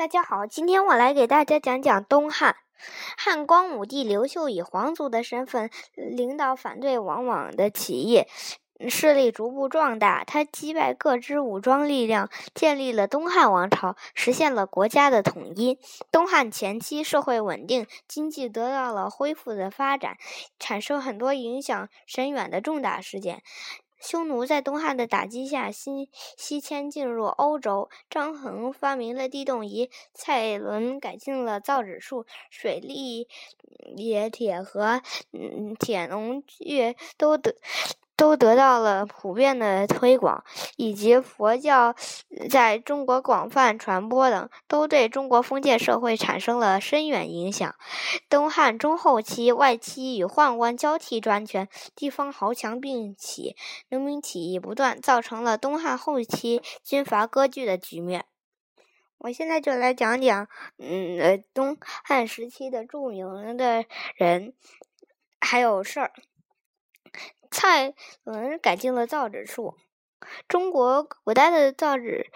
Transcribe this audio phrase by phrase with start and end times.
[0.00, 2.56] 大家好，今天我来给大家讲讲东汉。
[3.18, 8.24] 汉光武帝刘秀以皇族的身份领导反对王莽的起义，
[8.88, 10.24] 势力逐步壮大。
[10.24, 15.78] 他击败各支武装力量，建立了东汉王朝，实现了国家的统一。
[16.10, 20.16] 东汉前期社会稳定，经济得到了恢复的发展，
[20.58, 23.42] 产生很多影响深远的重大事件。
[24.00, 33.28] 匈奴在东汉的打击下西西迁进入欧洲，张衡发明了地动仪，蔡伦改进了造纸术，水利、
[33.96, 37.56] 冶铁和嗯铁农具都得。
[38.20, 40.44] 都得到了普遍的推广，
[40.76, 41.94] 以及佛教
[42.50, 47.74] 在中国广泛传播等，都对中国封建社会产生了深远影响。
[48.28, 51.66] 东汉中后期，外戚与宦官交替专权，
[51.96, 53.56] 地方豪强并起，
[53.88, 58.26] 农民起义不断，造成了东汉后期军阀割据的局面。
[59.16, 64.52] 我现在就来讲讲，嗯，东汉时期的著名的人
[65.40, 66.12] 还有事儿。
[67.50, 69.76] 蔡伦改进了造纸术。
[70.48, 72.26] 中国古代的造纸，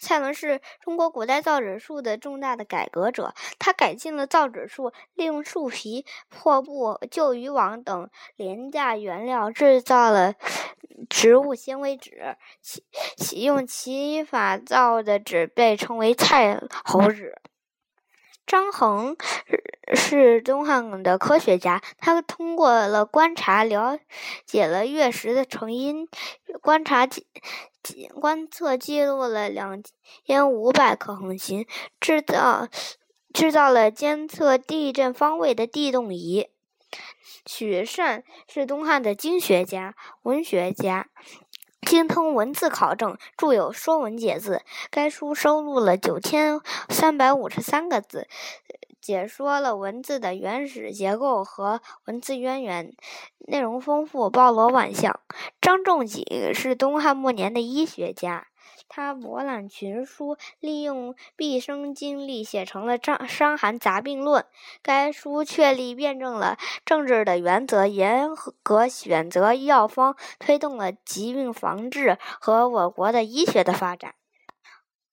[0.00, 3.34] 蔡伦是中国古代造纸术的重大的改革者。
[3.58, 10.34] 他改进了造纸术，利用树皮、破布、旧渔网等廉价原料制造了
[11.10, 12.36] 植物纤维纸。
[12.62, 12.82] 其
[13.18, 17.36] 其用其法造的纸被称为蔡侯纸。
[18.50, 19.16] 张衡
[19.94, 23.96] 是东汉的科学家，他通过了观察，了
[24.44, 26.08] 解了月食的成因，
[26.60, 27.28] 观察记
[28.20, 29.80] 观测记录了两
[30.26, 31.64] 千五百颗恒星，
[32.00, 32.66] 制造
[33.32, 36.48] 制造了监测地震方位的地动仪。
[37.46, 41.08] 许慎是东汉的经学家、文学家。
[41.90, 44.58] 精通文字考证，著有《说文解字》。
[44.92, 48.28] 该书收录了九千三百五十三个字，
[49.00, 52.94] 解说了文字的原始结构和文字渊源，
[53.38, 55.18] 内容丰富，包罗万象。
[55.60, 58.46] 张仲景是东汉末年的医学家。
[58.88, 64.42] 他博览群书，利用毕生精力写成了《伤伤寒杂病论》。
[64.82, 68.28] 该书确立辩证了政治的原则，严
[68.62, 74.14] 格选择药方，推动了疾病防治和我国的医学的发展。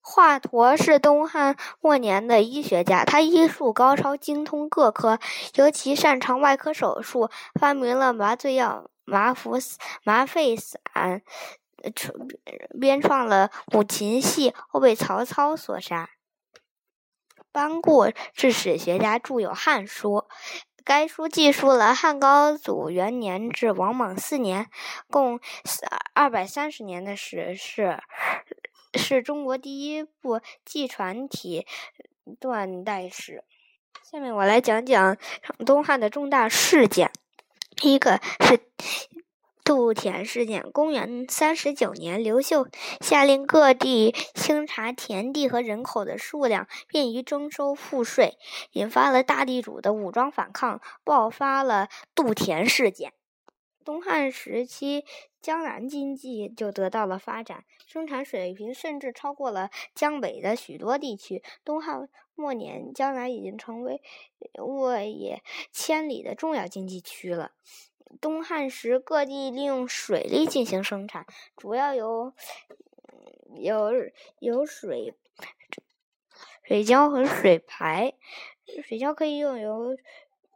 [0.00, 5.18] 华佗是东汉末年的医学家，他医术高超，精通各科，
[5.56, 7.28] 尤其擅长外科手术，
[7.60, 9.58] 发明了麻醉药麻服
[10.04, 11.20] 麻沸散。
[12.80, 16.10] 编创了五禽戏，后被曹操所杀。
[17.50, 20.10] 班固是史学家，著有《汉书》。
[20.84, 24.70] 该书记述了汉高祖元年至王莽四年，
[25.10, 25.38] 共
[26.14, 27.98] 二百三十年的史事，
[28.94, 31.66] 是中国第一部纪传体
[32.40, 33.44] 断代史。
[34.10, 35.18] 下面我来讲讲
[35.66, 37.10] 东汉的重大事件，
[37.76, 38.60] 第一个是。
[39.68, 40.72] 杜田事件。
[40.72, 42.68] 公元三十九年，刘秀
[43.02, 48.38] 下令各地清查田地和人口的数量，便于征收赋税，
[48.72, 53.12] 引发了大地主的武装反抗，爆发了杜田事件。
[53.84, 55.04] 东汉时期，
[55.40, 61.42] 江南经济就得到了发展，生产水平甚至超过了江北的许多地区。
[61.64, 64.02] 东汉末年，江南已经成为
[64.58, 67.52] 沃野千里的重要经济区了。
[68.20, 72.32] 东汉时，各地利用水利进行生产，主要有
[73.54, 73.90] 有
[74.38, 75.14] 有水
[76.62, 78.14] 水浇和水排。
[78.82, 79.96] 水浇可以用由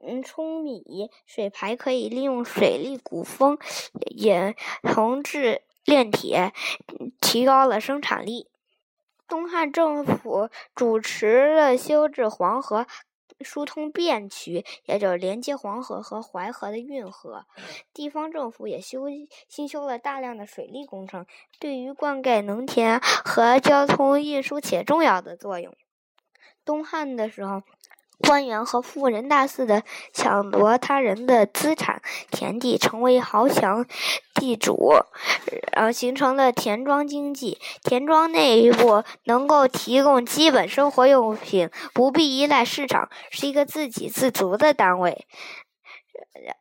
[0.00, 3.58] 嗯冲米，水排可以利用水利鼓风，
[4.16, 6.52] 也铜制炼铁，
[7.20, 8.48] 提高了生产力。
[9.28, 12.86] 东汉政府主持了修治黄河。
[13.42, 17.46] 疏通汴渠，也就是连接黄河和淮河的运河。
[17.94, 19.06] 地方政府也修
[19.48, 21.24] 新修了大量的水利工程，
[21.58, 25.74] 对于灌溉农田和交通运输起重要的作用。
[26.66, 27.62] 东汉的时候。
[28.20, 29.82] 官员和富人大肆的
[30.12, 32.00] 抢夺他人的资产、
[32.30, 33.86] 田地，成为豪强
[34.34, 34.92] 地主，
[35.72, 37.58] 然后形成了田庄经济。
[37.82, 45.26] 田庄内部能够提供基本生活用品，不必依赖市场，是一个自给自足的单位。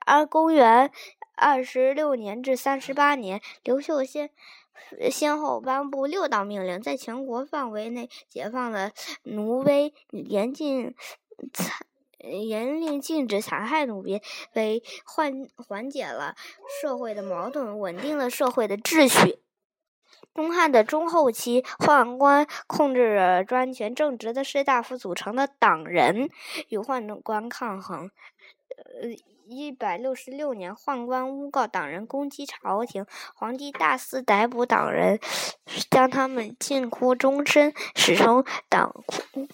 [0.06, 0.92] 而公元
[1.36, 4.30] 二十六年至三十八年，刘秀先
[5.12, 8.92] 先后颁布六道命令，在全国范围内解放了
[9.24, 10.96] 奴威，严禁。
[11.54, 11.76] 残
[12.20, 14.22] 严令禁止残害奴婢，
[14.54, 16.36] 为缓缓解了
[16.82, 19.40] 社会的矛盾，稳定了社会的秩序。
[20.34, 26.30] 东汉的中后期，宦官控制专权正直的士大夫组成的党人，
[26.70, 28.12] 与宦官抗衡。
[29.02, 29.10] 呃，
[29.48, 35.20] 一百六十六年，宦官诬告党人攻击朝廷，皇帝大肆逮捕党人，
[35.90, 39.04] 将他们禁锢终身，史称“党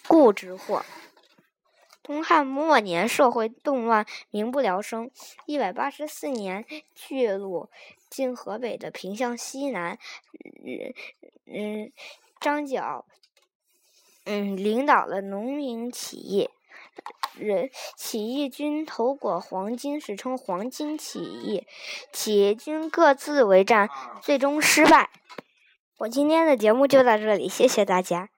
[0.08, 0.84] 锢之祸”。
[2.06, 5.10] 东汉末年，社会动乱，民不聊生。
[5.48, 6.64] 一百八十四年，
[6.94, 7.68] 巨鹿
[8.12, 9.98] （今河北的平乡西南），
[11.48, 11.92] 嗯，
[12.40, 13.06] 张角，
[14.26, 16.48] 嗯，领导了农民起义，
[17.40, 21.66] 人起义军头裹黄巾，史称黄巾起义。
[22.14, 23.90] 起义军各自为战，
[24.22, 25.10] 最终失败。
[25.98, 28.30] 我今天的节目就到这里，谢谢大家。